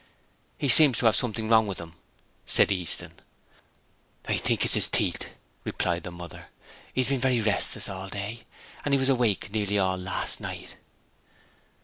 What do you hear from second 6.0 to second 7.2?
the mother. 'He's